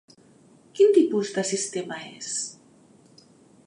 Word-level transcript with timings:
Quin 0.79 0.95
tipus 0.95 1.33
de 1.37 1.45
sistema 1.51 2.01
és? 2.09 2.35